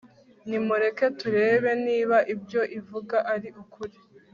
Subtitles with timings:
[0.47, 3.97] nimureke turebe niba ibyo ivuga ari ukuri